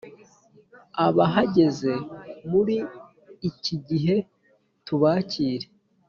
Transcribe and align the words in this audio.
Abahageze 1.05 1.93
muri 2.51 2.77
iki 3.49 3.75
gihe 3.87 4.15
tubakire 4.85 5.67